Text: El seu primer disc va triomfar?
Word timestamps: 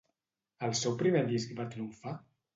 El 0.67 0.73
seu 0.79 0.95
primer 1.03 1.23
disc 1.33 1.53
va 1.61 1.69
triomfar? 1.77 2.17